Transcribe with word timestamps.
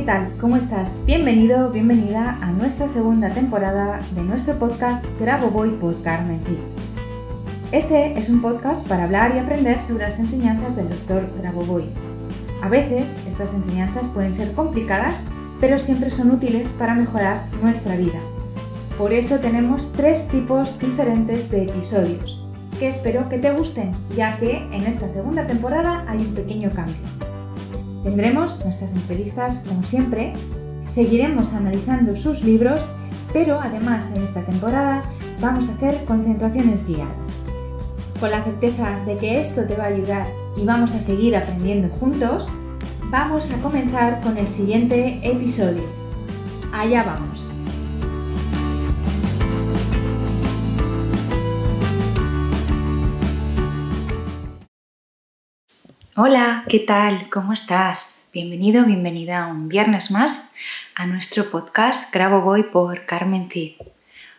¿qué 0.00 0.06
tal? 0.06 0.32
¿Cómo 0.40 0.56
estás? 0.56 0.96
Bienvenido, 1.04 1.70
bienvenida 1.70 2.38
a 2.40 2.52
nuestra 2.52 2.88
segunda 2.88 3.28
temporada 3.28 4.00
de 4.12 4.22
nuestro 4.22 4.58
podcast 4.58 5.04
Grabo 5.20 5.50
Voy 5.50 5.72
por 5.72 6.00
Carmen 6.00 6.40
Cid. 6.46 6.56
Este 7.70 8.18
es 8.18 8.30
un 8.30 8.40
podcast 8.40 8.88
para 8.88 9.04
hablar 9.04 9.34
y 9.36 9.38
aprender 9.38 9.82
sobre 9.82 10.04
las 10.04 10.18
enseñanzas 10.18 10.74
del 10.74 10.88
doctor 10.88 11.30
Grabovoi. 11.42 11.90
A 12.62 12.70
veces 12.70 13.18
estas 13.28 13.52
enseñanzas 13.52 14.08
pueden 14.08 14.32
ser 14.32 14.52
complicadas, 14.52 15.22
pero 15.60 15.78
siempre 15.78 16.08
son 16.08 16.30
útiles 16.30 16.70
para 16.70 16.94
mejorar 16.94 17.44
nuestra 17.60 17.94
vida. 17.94 18.20
Por 18.96 19.12
eso 19.12 19.38
tenemos 19.38 19.92
tres 19.92 20.26
tipos 20.28 20.78
diferentes 20.78 21.50
de 21.50 21.64
episodios, 21.64 22.42
que 22.78 22.88
espero 22.88 23.28
que 23.28 23.36
te 23.36 23.52
gusten, 23.52 23.92
ya 24.16 24.38
que 24.38 24.66
en 24.72 24.84
esta 24.84 25.10
segunda 25.10 25.46
temporada 25.46 26.06
hay 26.08 26.20
un 26.20 26.34
pequeño 26.34 26.70
cambio. 26.70 27.29
Tendremos 28.02 28.64
nuestras 28.64 28.92
entrevistas 28.92 29.62
como 29.68 29.82
siempre, 29.82 30.32
seguiremos 30.88 31.52
analizando 31.52 32.16
sus 32.16 32.42
libros, 32.42 32.90
pero 33.32 33.60
además 33.60 34.04
en 34.14 34.22
esta 34.22 34.44
temporada 34.44 35.04
vamos 35.40 35.68
a 35.68 35.72
hacer 35.72 36.04
concentraciones 36.04 36.86
guiadas. 36.86 37.30
Con 38.18 38.30
la 38.30 38.42
certeza 38.44 39.00
de 39.06 39.16
que 39.16 39.40
esto 39.40 39.64
te 39.66 39.76
va 39.76 39.84
a 39.84 39.88
ayudar 39.88 40.28
y 40.56 40.64
vamos 40.64 40.94
a 40.94 41.00
seguir 41.00 41.36
aprendiendo 41.36 41.88
juntos, 41.88 42.48
vamos 43.10 43.50
a 43.50 43.58
comenzar 43.58 44.20
con 44.20 44.36
el 44.36 44.48
siguiente 44.48 45.20
episodio. 45.22 45.84
Allá 46.72 47.02
vamos. 47.04 47.49
Hola, 56.22 56.66
¿qué 56.68 56.80
tal? 56.80 57.30
¿Cómo 57.30 57.54
estás? 57.54 58.28
Bienvenido, 58.34 58.84
bienvenida 58.84 59.46
un 59.46 59.70
viernes 59.70 60.10
más 60.10 60.52
a 60.94 61.06
nuestro 61.06 61.50
podcast 61.50 62.12
Grabo 62.12 62.42
Voy 62.42 62.64
por 62.64 63.06
Carmen 63.06 63.48
Cid. 63.50 63.76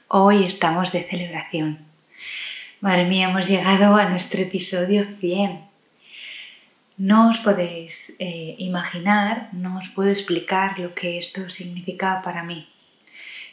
Hoy 0.08 0.44
estamos 0.44 0.92
de 0.92 1.02
celebración. 1.02 1.80
Madre 2.82 3.08
mía, 3.08 3.30
hemos 3.30 3.48
llegado 3.48 3.96
a 3.96 4.08
nuestro 4.10 4.44
episodio 4.44 5.08
100. 5.20 5.60
No 6.98 7.32
os 7.32 7.40
podéis 7.40 8.16
eh, 8.20 8.54
imaginar, 8.60 9.50
no 9.52 9.80
os 9.80 9.90
puedo 9.90 10.12
explicar 10.12 10.78
lo 10.78 10.94
que 10.94 11.18
esto 11.18 11.50
significa 11.50 12.22
para 12.22 12.44
mí. 12.44 12.70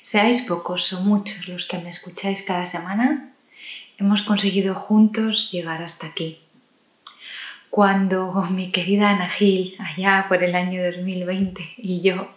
Seáis 0.02 0.42
pocos 0.42 0.92
o 0.92 1.00
muchos 1.00 1.48
los 1.48 1.64
que 1.64 1.78
me 1.78 1.88
escucháis 1.88 2.42
cada 2.42 2.66
semana, 2.66 3.32
hemos 3.96 4.20
conseguido 4.20 4.74
juntos 4.74 5.50
llegar 5.50 5.82
hasta 5.82 6.08
aquí. 6.08 6.40
Cuando 7.70 8.32
mi 8.50 8.70
querida 8.70 9.10
Ana 9.10 9.28
Gil, 9.28 9.76
allá 9.78 10.26
por 10.28 10.42
el 10.42 10.54
año 10.54 10.82
2020, 10.84 11.74
y 11.78 12.00
yo 12.02 12.28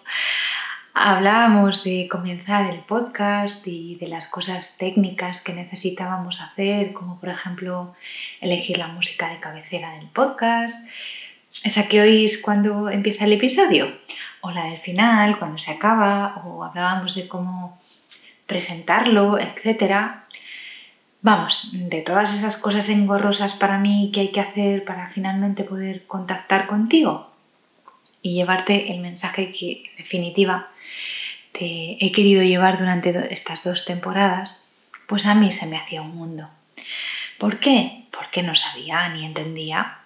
Hablábamos 0.93 1.85
de 1.85 2.09
comenzar 2.11 2.69
el 2.69 2.81
podcast 2.81 3.65
y 3.65 3.95
de 3.95 4.09
las 4.09 4.27
cosas 4.27 4.77
técnicas 4.77 5.41
que 5.41 5.53
necesitábamos 5.53 6.41
hacer, 6.41 6.91
como 6.91 7.17
por 7.17 7.29
ejemplo 7.29 7.95
elegir 8.41 8.77
la 8.77 8.89
música 8.89 9.29
de 9.29 9.39
cabecera 9.39 9.93
del 9.93 10.07
podcast, 10.07 10.89
esa 11.63 11.87
que 11.87 12.01
oís 12.01 12.41
cuando 12.41 12.89
empieza 12.89 13.23
el 13.23 13.31
episodio, 13.31 13.87
o 14.41 14.51
la 14.51 14.65
del 14.65 14.79
final, 14.79 15.39
cuando 15.39 15.59
se 15.59 15.71
acaba, 15.71 16.43
o 16.43 16.65
hablábamos 16.65 17.15
de 17.15 17.29
cómo 17.29 17.79
presentarlo, 18.45 19.39
etc. 19.39 20.25
Vamos, 21.23 21.69
de 21.71 22.01
todas 22.01 22.33
esas 22.33 22.57
cosas 22.57 22.89
engorrosas 22.89 23.53
para 23.53 23.77
mí 23.77 24.09
que 24.11 24.21
hay 24.21 24.27
que 24.29 24.39
hacer 24.39 24.83
para 24.85 25.07
finalmente 25.09 25.63
poder 25.63 26.07
contactar 26.07 26.65
contigo 26.65 27.29
y 28.23 28.33
llevarte 28.33 28.91
el 28.91 29.01
mensaje 29.01 29.51
que 29.51 29.83
en 29.91 29.97
definitiva 29.97 30.69
te 31.51 32.03
he 32.03 32.11
querido 32.11 32.41
llevar 32.41 32.79
durante 32.79 33.31
estas 33.31 33.63
dos 33.63 33.85
temporadas, 33.85 34.71
pues 35.07 35.27
a 35.27 35.35
mí 35.35 35.51
se 35.51 35.67
me 35.67 35.77
hacía 35.77 36.01
un 36.01 36.15
mundo. 36.15 36.49
¿Por 37.37 37.59
qué? 37.59 38.05
Porque 38.11 38.41
no 38.41 38.55
sabía 38.55 39.07
ni 39.09 39.23
entendía. 39.23 39.99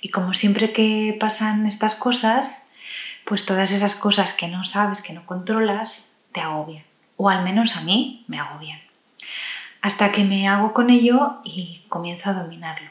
Y 0.00 0.08
como 0.08 0.32
siempre 0.32 0.72
que 0.72 1.14
pasan 1.20 1.66
estas 1.66 1.96
cosas, 1.96 2.70
pues 3.24 3.44
todas 3.44 3.72
esas 3.72 3.94
cosas 3.94 4.32
que 4.32 4.48
no 4.48 4.64
sabes, 4.64 5.02
que 5.02 5.12
no 5.12 5.26
controlas, 5.26 6.16
te 6.32 6.40
agobian. 6.40 6.84
O 7.16 7.28
al 7.28 7.44
menos 7.44 7.76
a 7.76 7.82
mí 7.82 8.24
me 8.26 8.38
agobian. 8.38 8.80
Hasta 9.82 10.12
que 10.12 10.24
me 10.24 10.48
hago 10.48 10.72
con 10.72 10.90
ello 10.90 11.40
y 11.44 11.82
comienzo 11.88 12.30
a 12.30 12.34
dominarlo. 12.34 12.90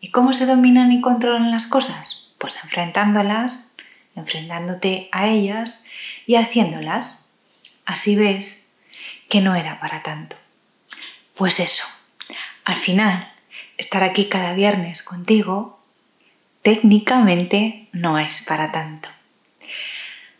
¿Y 0.00 0.10
cómo 0.10 0.32
se 0.32 0.46
dominan 0.46 0.92
y 0.92 1.00
controlan 1.00 1.50
las 1.50 1.66
cosas? 1.66 2.30
Pues 2.38 2.62
enfrentándolas 2.62 3.74
enfrentándote 4.16 5.08
a 5.12 5.28
ellas 5.28 5.84
y 6.26 6.36
haciéndolas. 6.36 7.24
Así 7.84 8.16
ves 8.16 8.72
que 9.28 9.40
no 9.40 9.54
era 9.54 9.80
para 9.80 10.02
tanto. 10.02 10.36
Pues 11.34 11.60
eso, 11.60 11.84
al 12.64 12.76
final, 12.76 13.32
estar 13.76 14.04
aquí 14.04 14.26
cada 14.26 14.54
viernes 14.54 15.02
contigo 15.02 15.80
técnicamente 16.62 17.88
no 17.92 18.18
es 18.18 18.44
para 18.46 18.72
tanto. 18.72 19.08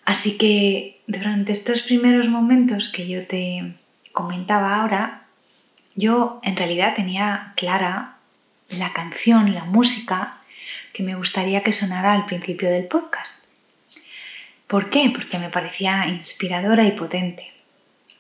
Así 0.05 0.39
que 0.39 1.01
durante 1.07 1.53
estos 1.53 1.83
primeros 1.83 2.29
momentos 2.29 2.89
que 2.89 3.09
yo 3.09 3.27
te 3.27 3.75
comentaba 4.13 4.77
ahora, 4.77 5.24
yo 5.95 6.41
en 6.43 6.57
realidad 6.57 6.95
tenía 6.95 7.53
clara 7.57 8.17
la 8.71 8.93
canción, 8.93 9.55
la 9.55 9.65
música 9.65 10.39
que 10.93 11.03
me 11.03 11.15
gustaría 11.15 11.63
que 11.63 11.73
sonara 11.73 12.13
al 12.13 12.27
principio 12.27 12.71
del 12.71 12.87
podcast. 12.87 13.45
¿Por 14.67 14.91
qué? 14.91 15.11
Porque 15.15 15.39
me 15.39 15.51
parecía 15.51 16.07
inspiradora 16.07 16.87
y 16.87 16.93
potente. 16.93 17.53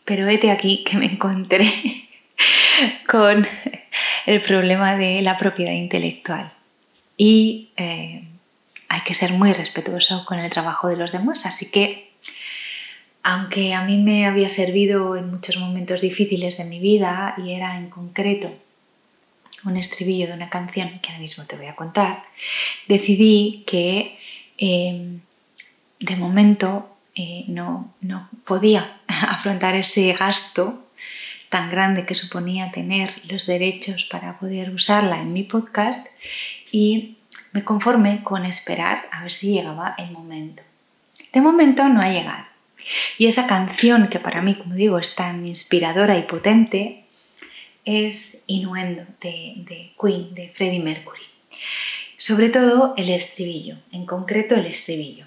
Pero 0.04 0.26
vete 0.26 0.50
aquí 0.50 0.84
que 0.84 0.96
me 0.96 1.06
encontré 1.06 2.08
con 3.08 3.46
el 4.26 4.40
problema 4.40 4.96
de 4.96 5.22
la 5.22 5.38
propiedad 5.38 5.72
intelectual. 5.72 6.52
Y 7.16 7.70
eh, 7.76 8.24
hay 8.88 9.00
que 9.02 9.14
ser 9.14 9.32
muy 9.32 9.52
respetuoso 9.52 10.24
con 10.26 10.38
el 10.38 10.50
trabajo 10.50 10.88
de 10.88 10.96
los 10.96 11.12
demás. 11.12 11.46
Así 11.46 11.70
que, 11.70 12.12
aunque 13.24 13.72
a 13.72 13.82
mí 13.82 13.96
me 13.96 14.26
había 14.26 14.50
servido 14.50 15.16
en 15.16 15.30
muchos 15.30 15.56
momentos 15.56 16.02
difíciles 16.02 16.58
de 16.58 16.64
mi 16.64 16.78
vida 16.78 17.34
y 17.38 17.52
era 17.52 17.78
en 17.78 17.88
concreto 17.88 18.52
un 19.64 19.78
estribillo 19.78 20.26
de 20.26 20.34
una 20.34 20.50
canción 20.50 21.00
que 21.00 21.08
ahora 21.08 21.22
mismo 21.22 21.44
te 21.46 21.56
voy 21.56 21.66
a 21.66 21.74
contar, 21.74 22.22
decidí 22.86 23.64
que 23.66 24.18
eh, 24.58 25.18
de 26.00 26.16
momento 26.16 26.94
eh, 27.14 27.44
no, 27.48 27.94
no 28.02 28.28
podía 28.44 29.00
afrontar 29.06 29.74
ese 29.74 30.12
gasto 30.12 30.84
tan 31.48 31.70
grande 31.70 32.04
que 32.04 32.14
suponía 32.14 32.72
tener 32.72 33.22
los 33.24 33.46
derechos 33.46 34.04
para 34.04 34.38
poder 34.38 34.68
usarla 34.68 35.22
en 35.22 35.32
mi 35.32 35.44
podcast 35.44 36.08
y 36.70 37.16
me 37.52 37.64
conformé 37.64 38.22
con 38.22 38.44
esperar 38.44 39.08
a 39.10 39.22
ver 39.22 39.32
si 39.32 39.52
llegaba 39.52 39.94
el 39.96 40.10
momento. 40.10 40.62
De 41.32 41.40
momento 41.40 41.88
no 41.88 42.02
ha 42.02 42.10
llegado. 42.10 42.53
Y 43.18 43.26
esa 43.26 43.46
canción 43.46 44.08
que 44.08 44.18
para 44.18 44.42
mí, 44.42 44.54
como 44.54 44.74
digo, 44.74 44.98
es 44.98 45.14
tan 45.14 45.46
inspiradora 45.46 46.18
y 46.18 46.22
potente, 46.22 47.04
es 47.84 48.44
Innuendo 48.46 49.04
de, 49.20 49.92
Queen, 50.00 50.34
de 50.34 50.52
Freddie 50.54 50.80
Mercury. 50.80 51.22
Sobre 52.16 52.48
todo 52.48 52.94
el 52.96 53.10
estribillo, 53.10 53.76
en 53.92 54.06
concreto 54.06 54.54
el 54.54 54.66
estribillo. 54.66 55.26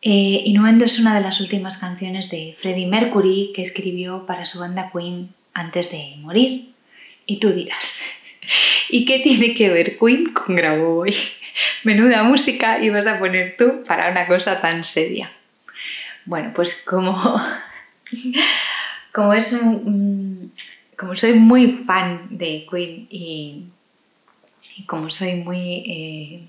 Eh, 0.00 0.42
Innuendo 0.44 0.84
es 0.84 1.00
una 1.00 1.14
de 1.14 1.20
las 1.20 1.40
últimas 1.40 1.78
canciones 1.78 2.30
de 2.30 2.54
Freddie 2.56 2.86
Mercury 2.86 3.52
que 3.54 3.62
escribió 3.62 4.26
para 4.26 4.44
su 4.44 4.60
banda 4.60 4.90
Queen 4.92 5.34
antes 5.54 5.90
de 5.90 6.14
morir. 6.18 6.72
Y 7.26 7.40
tú 7.40 7.52
dirás, 7.52 8.00
¿y 8.90 9.04
qué 9.04 9.18
tiene 9.18 9.54
que 9.54 9.70
ver 9.70 9.98
Queen 9.98 10.32
con 10.32 10.54
Grabovoi? 10.54 11.14
Menuda 11.84 12.22
música 12.22 12.82
ibas 12.82 13.06
a 13.06 13.18
poner 13.18 13.56
tú 13.56 13.82
para 13.86 14.10
una 14.10 14.26
cosa 14.28 14.60
tan 14.60 14.84
seria. 14.84 15.32
Bueno, 16.28 16.52
pues 16.54 16.82
como, 16.82 17.16
como, 19.14 19.32
es 19.32 19.58
como 20.94 21.16
soy 21.16 21.32
muy 21.32 21.84
fan 21.86 22.28
de 22.28 22.66
Queen 22.70 23.06
y, 23.10 23.64
como 24.86 25.10
soy 25.10 25.36
muy... 25.36 25.58
Eh, 25.86 26.42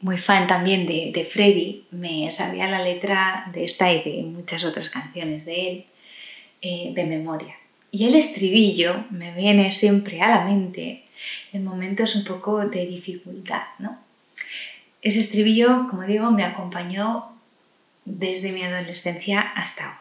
muy 0.00 0.16
fan 0.18 0.48
también 0.48 0.86
de, 0.86 1.12
de 1.14 1.24
Freddy, 1.24 1.84
me 1.92 2.32
sabía 2.32 2.68
la 2.68 2.82
letra 2.82 3.48
de 3.52 3.64
esta 3.64 3.92
y 3.92 4.02
de 4.02 4.22
muchas 4.24 4.64
otras 4.64 4.90
canciones 4.90 5.44
de 5.44 5.68
él 5.68 5.84
eh, 6.62 6.90
de 6.92 7.04
memoria. 7.04 7.54
Y 7.92 8.06
el 8.06 8.16
estribillo 8.16 9.04
me 9.10 9.32
viene 9.32 9.70
siempre 9.70 10.20
a 10.20 10.28
la 10.28 10.44
mente 10.44 11.04
en 11.52 11.62
momentos 11.62 12.16
un 12.16 12.24
poco 12.24 12.66
de 12.66 12.86
dificultad, 12.86 13.62
¿no? 13.78 13.96
Ese 15.02 15.20
estribillo, 15.20 15.86
como 15.88 16.02
digo, 16.02 16.32
me 16.32 16.42
acompañó 16.42 17.31
desde 18.04 18.52
mi 18.52 18.62
adolescencia 18.62 19.40
hasta 19.40 19.84
ahora. 19.84 19.98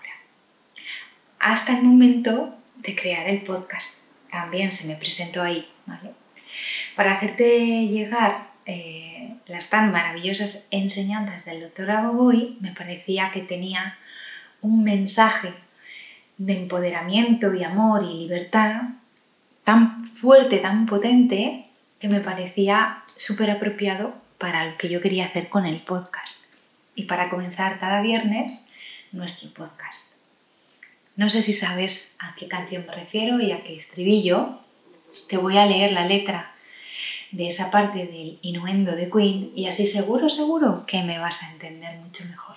Hasta 1.39 1.77
el 1.77 1.83
momento 1.83 2.55
de 2.77 2.95
crear 2.95 3.27
el 3.27 3.41
podcast. 3.41 3.99
También 4.31 4.71
se 4.71 4.87
me 4.87 4.95
presentó 4.95 5.41
ahí. 5.43 5.67
Para 6.95 7.13
hacerte 7.13 7.87
llegar 7.87 8.51
eh, 8.65 9.35
las 9.47 9.69
tan 9.69 9.91
maravillosas 9.91 10.67
enseñanzas 10.71 11.45
del 11.45 11.61
doctor 11.61 11.91
Aboboy, 11.91 12.57
me 12.59 12.71
parecía 12.71 13.31
que 13.31 13.41
tenía 13.41 13.97
un 14.61 14.83
mensaje 14.83 15.53
de 16.37 16.57
empoderamiento 16.57 17.53
y 17.53 17.63
amor 17.63 18.03
y 18.03 18.19
libertad 18.19 18.81
tan 19.63 20.07
fuerte, 20.15 20.57
tan 20.57 20.85
potente, 20.85 21.65
que 21.99 22.07
me 22.07 22.19
parecía 22.19 23.03
súper 23.05 23.51
apropiado 23.51 24.15
para 24.37 24.65
lo 24.65 24.77
que 24.77 24.89
yo 24.89 25.01
quería 25.01 25.25
hacer 25.25 25.49
con 25.49 25.65
el 25.65 25.81
podcast. 25.81 26.40
Y 26.95 27.03
para 27.03 27.29
comenzar 27.29 27.79
cada 27.79 28.01
viernes 28.01 28.71
nuestro 29.11 29.53
podcast. 29.53 30.15
No 31.15 31.29
sé 31.29 31.41
si 31.41 31.53
sabes 31.53 32.15
a 32.19 32.35
qué 32.35 32.47
canción 32.47 32.85
me 32.87 32.93
refiero 32.93 33.39
y 33.39 33.51
a 33.51 33.63
qué 33.63 33.75
estribillo. 33.75 34.59
Te 35.29 35.37
voy 35.37 35.57
a 35.57 35.65
leer 35.65 35.91
la 35.91 36.05
letra 36.05 36.55
de 37.31 37.47
esa 37.47 37.71
parte 37.71 38.05
del 38.05 38.39
inuendo 38.41 38.95
de 38.95 39.09
Queen 39.09 39.51
y 39.55 39.67
así 39.67 39.85
seguro, 39.85 40.29
seguro 40.29 40.85
que 40.85 41.03
me 41.03 41.19
vas 41.19 41.43
a 41.43 41.51
entender 41.51 41.97
mucho 41.97 42.25
mejor. 42.25 42.55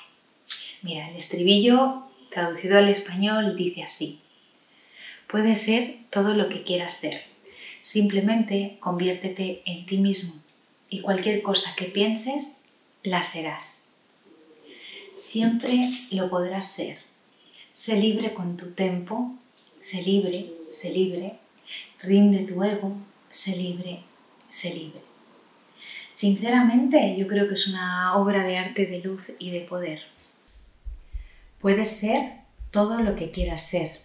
Mira, 0.82 1.08
el 1.08 1.16
estribillo 1.16 2.04
traducido 2.30 2.78
al 2.78 2.88
español 2.88 3.56
dice 3.56 3.82
así. 3.82 4.20
Puedes 5.28 5.62
ser 5.62 5.96
todo 6.10 6.34
lo 6.34 6.48
que 6.48 6.62
quieras 6.62 6.94
ser. 6.94 7.24
Simplemente 7.82 8.76
conviértete 8.80 9.62
en 9.66 9.86
ti 9.86 9.98
mismo 9.98 10.34
y 10.88 11.00
cualquier 11.00 11.42
cosa 11.42 11.74
que 11.76 11.86
pienses, 11.86 12.70
la 13.02 13.22
serás. 13.22 13.93
Siempre 15.14 15.70
lo 16.10 16.28
podrás 16.28 16.66
ser. 16.66 16.98
Sé 17.72 18.00
libre 18.00 18.34
con 18.34 18.56
tu 18.56 18.72
tempo, 18.72 19.32
sé 19.78 20.02
libre, 20.02 20.44
sé 20.68 20.92
libre, 20.92 21.38
rinde 22.02 22.40
tu 22.40 22.64
ego, 22.64 22.96
sé 23.30 23.56
libre, 23.56 24.00
sé 24.50 24.74
libre. 24.74 25.00
Sinceramente, 26.10 27.16
yo 27.16 27.28
creo 27.28 27.46
que 27.46 27.54
es 27.54 27.68
una 27.68 28.16
obra 28.16 28.42
de 28.42 28.56
arte 28.56 28.86
de 28.86 28.98
luz 28.98 29.30
y 29.38 29.50
de 29.52 29.60
poder. 29.60 30.02
Puedes 31.60 31.92
ser 31.92 32.40
todo 32.72 33.00
lo 33.00 33.14
que 33.14 33.30
quieras 33.30 33.64
ser. 33.64 34.00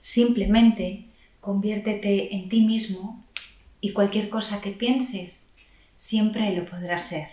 Simplemente 0.00 1.04
conviértete 1.42 2.34
en 2.34 2.48
ti 2.48 2.62
mismo 2.62 3.22
y 3.82 3.92
cualquier 3.92 4.30
cosa 4.30 4.62
que 4.62 4.70
pienses, 4.70 5.52
siempre 5.98 6.56
lo 6.56 6.64
podrás 6.64 7.04
ser. 7.04 7.28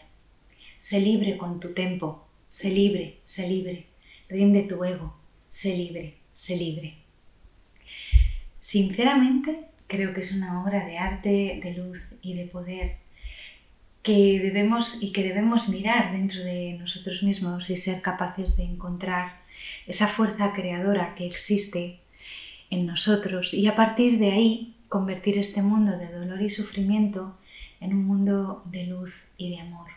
Sé 0.80 1.00
libre 1.00 1.38
con 1.38 1.62
tu 1.62 1.74
tempo, 1.74 2.25
sé 2.56 2.70
libre, 2.70 3.18
sé 3.26 3.50
libre, 3.50 3.86
rinde 4.30 4.62
tu 4.64 4.82
ego, 4.86 5.14
sé 5.50 5.76
libre, 5.76 6.16
sé 6.34 6.56
libre. 6.56 6.96
Sinceramente, 8.62 9.66
creo 9.88 10.14
que 10.14 10.22
es 10.22 10.32
una 10.38 10.64
obra 10.64 10.86
de 10.86 10.98
arte, 10.98 11.60
de 11.62 11.74
luz 11.74 12.14
y 12.22 12.34
de 12.34 12.46
poder 12.46 12.96
que 14.04 14.40
debemos 14.40 15.04
y 15.04 15.12
que 15.12 15.24
debemos 15.24 15.68
mirar 15.68 16.14
dentro 16.14 16.46
de 16.46 16.78
nosotros 16.80 17.24
mismos 17.24 17.70
y 17.70 17.76
ser 17.76 18.02
capaces 18.02 18.56
de 18.56 18.64
encontrar 18.64 19.42
esa 19.86 20.08
fuerza 20.08 20.54
creadora 20.54 21.14
que 21.16 21.26
existe 21.26 22.00
en 22.70 22.86
nosotros 22.86 23.54
y 23.54 23.68
a 23.68 23.76
partir 23.76 24.18
de 24.18 24.32
ahí 24.32 24.76
convertir 24.88 25.38
este 25.38 25.62
mundo 25.62 25.98
de 25.98 26.08
dolor 26.08 26.42
y 26.42 26.50
sufrimiento 26.50 27.38
en 27.82 27.92
un 27.92 28.06
mundo 28.06 28.64
de 28.64 28.86
luz 28.86 29.14
y 29.38 29.50
de 29.50 29.60
amor. 29.60 29.95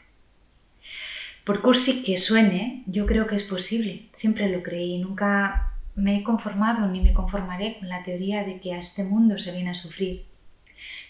Por 1.49 1.62
cursi 1.62 2.03
que 2.03 2.19
suene, 2.19 2.83
yo 2.85 3.06
creo 3.06 3.27
que 3.27 3.35
es 3.35 3.43
posible, 3.43 4.11
siempre 4.12 4.50
lo 4.50 4.62
creí, 4.62 4.99
nunca 4.99 5.73
me 5.95 6.19
he 6.19 6.23
conformado 6.23 6.87
ni 6.89 7.00
me 7.00 7.15
conformaré 7.15 7.79
con 7.79 7.89
la 7.89 8.03
teoría 8.03 8.45
de 8.45 8.61
que 8.61 8.75
a 8.75 8.79
este 8.79 9.03
mundo 9.03 9.39
se 9.39 9.53
viene 9.53 9.71
a 9.71 9.75
sufrir. 9.75 10.27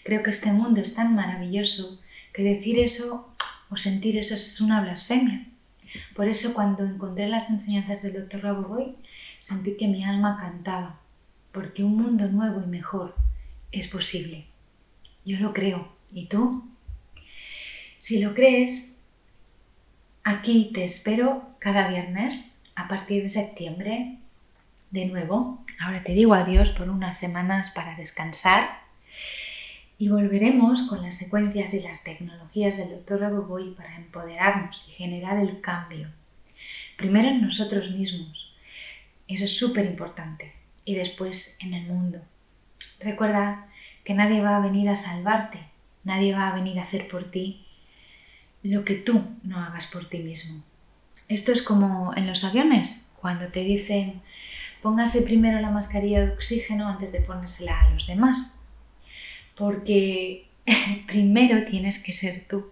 Creo 0.05 0.23
que 0.23 0.29
este 0.29 0.53
mundo 0.53 0.79
es 0.79 0.95
tan 0.95 1.13
maravilloso 1.13 1.99
que 2.33 2.43
decir 2.43 2.79
eso 2.79 3.35
o 3.69 3.75
sentir 3.75 4.17
eso 4.17 4.33
es 4.33 4.61
una 4.61 4.79
blasfemia. 4.79 5.45
Por 6.15 6.29
eso 6.29 6.53
cuando 6.53 6.85
encontré 6.85 7.27
las 7.27 7.49
enseñanzas 7.49 8.01
del 8.01 8.13
Dr. 8.13 8.41
Raboboy, 8.41 8.95
sentí 9.41 9.75
que 9.75 9.89
mi 9.89 10.05
alma 10.05 10.37
cantaba, 10.39 11.01
porque 11.51 11.83
un 11.83 11.97
mundo 11.97 12.29
nuevo 12.29 12.61
y 12.63 12.67
mejor 12.67 13.13
es 13.73 13.89
posible. 13.89 14.45
Yo 15.25 15.37
lo 15.39 15.51
creo. 15.51 15.91
¿Y 16.13 16.27
tú? 16.27 16.63
Si 17.97 18.21
lo 18.21 18.33
crees, 18.33 18.98
aquí 20.23 20.71
te 20.73 20.83
espero 20.83 21.43
cada 21.59 21.89
viernes 21.89 22.63
a 22.75 22.87
partir 22.87 23.23
de 23.23 23.29
septiembre. 23.29 24.17
De 24.91 25.05
nuevo, 25.05 25.63
ahora 25.79 26.03
te 26.03 26.13
digo 26.13 26.33
adiós 26.33 26.71
por 26.71 26.89
unas 26.89 27.17
semanas 27.17 27.71
para 27.71 27.95
descansar 27.95 28.79
y 29.97 30.07
volveremos 30.07 30.83
con 30.83 31.01
las 31.01 31.17
secuencias 31.17 31.73
y 31.73 31.81
las 31.81 32.03
tecnologías 32.03 32.77
del 32.77 32.89
Dr. 32.89 33.19
Raboboy 33.19 33.75
para 33.75 33.97
empoderarnos 33.97 34.85
y 34.87 34.91
generar 34.93 35.37
el 35.37 35.59
cambio. 35.59 36.09
Primero 36.97 37.27
en 37.27 37.41
nosotros 37.41 37.91
mismos, 37.91 38.55
eso 39.27 39.43
es 39.43 39.57
súper 39.57 39.85
importante, 39.85 40.53
y 40.85 40.95
después 40.95 41.57
en 41.59 41.73
el 41.73 41.85
mundo. 41.85 42.19
Recuerda 42.99 43.67
que 44.03 44.13
nadie 44.13 44.41
va 44.41 44.57
a 44.57 44.61
venir 44.61 44.89
a 44.89 44.95
salvarte, 44.95 45.59
nadie 46.03 46.33
va 46.33 46.49
a 46.49 46.55
venir 46.55 46.79
a 46.79 46.83
hacer 46.83 47.07
por 47.07 47.29
ti 47.29 47.65
lo 48.63 48.83
que 48.83 48.95
tú 48.95 49.21
no 49.43 49.59
hagas 49.59 49.87
por 49.87 50.09
ti 50.09 50.19
mismo. 50.19 50.63
Esto 51.27 51.51
es 51.51 51.61
como 51.61 52.15
en 52.15 52.27
los 52.27 52.43
aviones, 52.43 53.11
cuando 53.21 53.47
te 53.47 53.61
dicen 53.63 54.21
póngase 54.81 55.21
primero 55.21 55.59
la 55.59 55.71
mascarilla 55.71 56.25
de 56.25 56.31
oxígeno 56.31 56.87
antes 56.87 57.11
de 57.11 57.19
ponérsela 57.19 57.81
a 57.81 57.89
los 57.91 58.07
demás 58.07 58.59
porque 59.59 60.47
primero 61.07 61.65
tienes 61.65 62.01
que 62.01 62.13
ser 62.13 62.45
tú. 62.47 62.71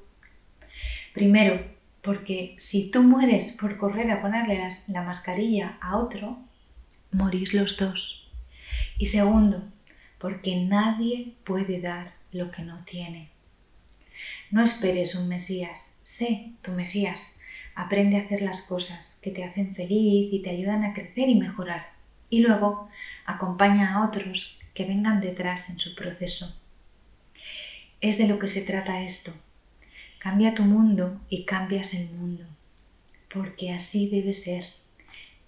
Primero, 1.13 1.61
porque 2.01 2.55
si 2.57 2.89
tú 2.89 3.03
mueres 3.03 3.51
por 3.59 3.77
correr 3.77 4.09
a 4.09 4.21
ponerle 4.21 4.67
la 4.87 5.03
mascarilla 5.03 5.77
a 5.81 5.97
otro, 5.97 6.39
morís 7.11 7.53
los 7.53 7.75
dos. 7.77 8.29
Y 8.97 9.07
segundo, 9.07 9.63
porque 10.17 10.55
nadie 10.61 11.33
puede 11.43 11.81
dar 11.81 12.13
lo 12.31 12.49
que 12.51 12.61
no 12.61 12.83
tiene. 12.85 13.29
No 14.49 14.63
esperes 14.63 15.15
un 15.15 15.27
Mesías, 15.27 15.99
sé 16.05 16.51
tu 16.61 16.71
Mesías. 16.71 17.37
Aprende 17.75 18.17
a 18.17 18.21
hacer 18.21 18.41
las 18.41 18.61
cosas 18.61 19.19
que 19.21 19.31
te 19.31 19.43
hacen 19.43 19.75
feliz 19.75 20.33
y 20.33 20.41
te 20.41 20.49
ayudan 20.49 20.85
a 20.85 20.93
crecer 20.93 21.27
y 21.27 21.35
mejorar. 21.35 21.91
Y 22.29 22.39
luego 22.39 22.89
acompaña 23.25 23.93
a 23.93 24.07
otros 24.07 24.57
que 24.73 24.85
vengan 24.85 25.19
detrás 25.19 25.69
en 25.69 25.79
su 25.79 25.95
proceso. 25.95 26.61
Es 27.99 28.17
de 28.17 28.27
lo 28.27 28.39
que 28.39 28.47
se 28.47 28.61
trata 28.61 29.01
esto. 29.01 29.33
Cambia 30.19 30.53
tu 30.53 30.63
mundo 30.63 31.19
y 31.29 31.45
cambias 31.45 31.93
el 31.93 32.09
mundo, 32.11 32.45
porque 33.33 33.71
así 33.71 34.09
debe 34.09 34.33
ser. 34.33 34.65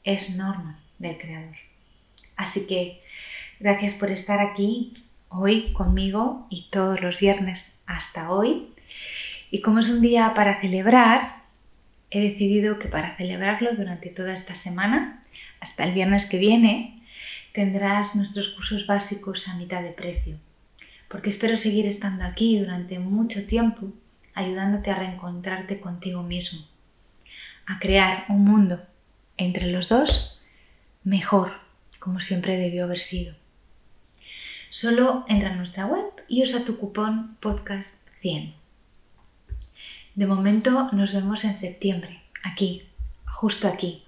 Es 0.04 0.36
norma 0.36 0.80
del 0.98 1.18
Creador. 1.18 1.58
Así 2.36 2.68
que 2.68 3.02
gracias 3.60 3.94
por 3.94 4.12
estar 4.12 4.40
aquí 4.40 4.94
hoy 5.30 5.74
conmigo 5.74 6.48
y 6.50 6.70
todos 6.70 7.02
los 7.02 7.20
viernes 7.20 7.80
hasta 7.86 8.32
hoy. 8.32 8.74
Y 9.52 9.62
como 9.62 9.80
es 9.80 9.90
un 9.90 10.02
día 10.02 10.34
para 10.36 10.60
celebrar, 10.62 11.44
he 12.12 12.22
decidido 12.22 12.80
que 12.80 12.88
para 12.88 13.16
celebrarlo 13.18 13.74
durante 13.76 14.10
toda 14.10 14.34
esta 14.34 14.56
semana, 14.56 15.24
hasta 15.60 15.84
el 15.84 15.94
viernes 15.94 16.26
que 16.26 16.38
viene, 16.38 17.02
tendrás 17.54 18.16
nuestros 18.16 18.50
cursos 18.50 18.88
básicos 18.88 19.48
a 19.48 19.56
mitad 19.56 19.82
de 19.82 19.92
precio 19.92 20.38
porque 21.10 21.32
espero 21.32 21.58
seguir 21.58 21.88
estando 21.88 22.24
aquí 22.24 22.58
durante 22.58 23.00
mucho 23.00 23.46
tiempo, 23.46 23.92
ayudándote 24.34 24.92
a 24.92 24.96
reencontrarte 24.96 25.82
contigo 25.82 26.24
mismo, 26.24 26.62
a 27.66 27.80
crear 27.80 28.26
un 28.30 28.46
mundo 28.46 28.80
entre 29.36 29.68
los 29.68 29.90
dos 29.90 30.40
mejor, 31.04 31.54
como 32.00 32.22
siempre 32.22 32.58
debió 32.58 32.86
haber 32.86 33.00
sido. 33.00 33.36
Solo 34.70 35.26
entra 35.28 35.50
a 35.50 35.56
nuestra 35.56 35.88
web 35.88 36.06
y 36.28 36.44
usa 36.44 36.64
tu 36.64 36.78
cupón 36.78 37.38
podcast 37.40 38.08
100. 38.22 38.54
De 40.20 40.28
momento 40.28 40.90
nos 40.92 41.14
vemos 41.14 41.46
en 41.46 41.56
septiembre, 41.56 42.20
aquí, 42.44 42.84
justo 43.26 43.70
aquí, 43.70 44.04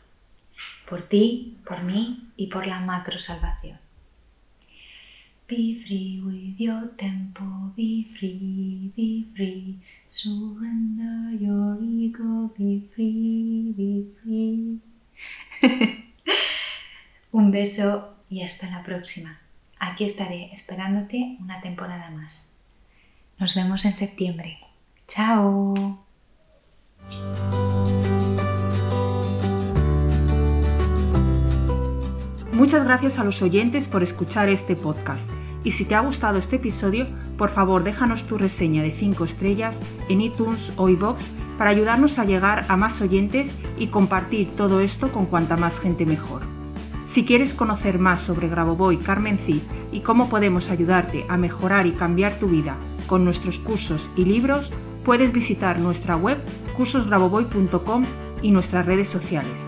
por 0.89 1.03
ti, 1.03 1.58
por 1.65 1.84
mí 1.84 2.27
y 2.36 2.48
por 2.48 2.68
la 2.68 2.82
macro 2.82 3.18
salvación. 3.18 3.80
Be 5.48 5.82
free 5.86 6.20
with 6.20 6.58
your 6.58 6.89
tempo, 6.98 7.46
be 7.77 8.08
free, 8.20 8.91
be 8.94 9.24
free. 9.34 9.80
Surrender 10.10 11.39
your 11.39 11.77
ego, 11.82 12.53
be 12.58 12.82
free, 12.94 13.74
be 13.77 14.03
free. 14.22 14.82
Un 17.32 17.51
beso 17.51 18.18
y 18.30 18.41
hasta 18.44 18.70
la 18.70 18.84
próxima. 18.84 19.39
Aquí 19.80 20.03
estaré 20.03 20.51
esperándote 20.51 21.38
una 21.39 21.62
temporada 21.62 22.10
más. 22.10 22.58
Nos 23.39 23.56
vemos 23.56 23.86
en 23.86 23.96
septiembre. 23.96 24.60
¡Chao! 25.13 25.74
Muchas 32.53 32.86
gracias 32.86 33.20
a 33.20 33.25
los 33.25 33.41
oyentes 33.41 33.89
por 33.89 34.03
escuchar 34.03 34.48
este 34.48 34.77
podcast. 34.77 35.30
Y 35.65 35.72
si 35.74 35.84
te 35.84 35.96
ha 35.96 36.00
gustado 36.00 36.38
este 36.38 36.56
episodio, 36.56 37.08
por 37.38 37.50
favor 37.50 37.84
déjanos 37.84 38.24
tu 38.24 38.38
reseña 38.38 38.84
de 38.84 38.91
5 38.91 39.25
estrellas 39.25 39.82
en 40.08 40.22
iTunes 40.22 40.72
o 40.77 40.88
iBox 40.88 41.25
para 41.58 41.72
ayudarnos 41.72 42.18
a 42.18 42.24
llegar 42.24 42.63
a 42.70 42.77
más 42.77 43.01
oyentes 43.01 43.53
y 43.77 43.88
compartir 43.88 44.51
todo 44.51 44.80
esto 44.80 45.12
con 45.12 45.25
cuanta 45.25 45.58
más 45.58 45.77
gente 45.77 46.06
mejor. 46.06 46.44
Si 47.03 47.25
quieres 47.25 47.53
conocer 47.53 48.00
más 48.00 48.22
sobre 48.22 48.48
Grabovoi 48.48 48.96
Carmen 48.96 49.39
Cid 49.39 49.63
y 49.91 50.00
cómo 50.00 50.30
podemos 50.30 50.70
ayudarte 50.70 51.25
a 51.27 51.36
mejorar 51.36 51.86
y 51.86 51.91
cambiar 51.91 52.39
tu 52.39 52.48
vida 52.48 52.77
con 53.08 53.25
nuestros 53.25 53.60
cursos 53.60 54.10
y 54.15 54.24
libros, 54.24 54.72
puedes 55.03 55.31
visitar 55.31 55.79
nuestra 55.79 56.15
web 56.15 56.38
cursosgrabovoi.com 56.77 58.05
y 58.41 58.51
nuestras 58.51 58.86
redes 58.86 59.08
sociales. 59.08 59.62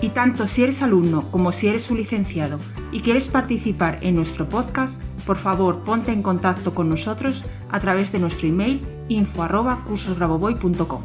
Y 0.00 0.08
tanto 0.08 0.46
si 0.46 0.64
eres 0.64 0.82
alumno 0.82 1.30
como 1.30 1.52
si 1.52 1.68
eres 1.68 1.90
un 1.90 1.98
licenciado 1.98 2.58
y 2.90 3.00
quieres 3.00 3.28
participar 3.28 3.98
en 4.00 4.16
nuestro 4.16 4.48
podcast, 4.48 5.00
por 5.24 5.36
favor 5.36 5.84
ponte 5.84 6.12
en 6.12 6.22
contacto 6.22 6.74
con 6.74 6.88
nosotros 6.88 7.44
a 7.70 7.78
través 7.80 8.10
de 8.10 8.18
nuestro 8.18 8.48
email 8.48 8.82
info@cursosgrabovoi.com. 9.08 11.02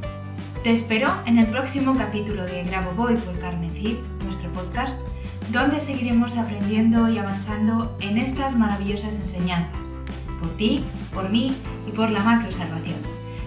Te 0.63 0.71
espero 0.71 1.11
en 1.25 1.37
el 1.37 1.47
próximo 1.47 1.95
capítulo 1.95 2.43
de 2.45 2.63
Grabovoi 2.63 3.15
por 3.17 3.37
Carmen 3.39 3.71
Cid, 3.71 3.97
nuestro 4.23 4.51
podcast, 4.51 4.99
donde 5.51 5.79
seguiremos 5.79 6.35
aprendiendo 6.35 7.07
y 7.09 7.19
avanzando 7.19 7.95
en 8.01 8.17
estas 8.17 8.57
maravillosas 8.57 9.19
enseñanzas, 9.19 9.97
por 10.41 10.49
ti, 10.57 10.83
por 11.13 11.29
mí 11.29 11.55
y 11.87 11.91
por 11.91 12.09
la 12.09 12.21
macro 12.21 12.51
salvación. 12.51 13.16